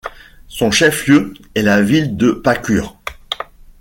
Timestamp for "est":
1.53-1.61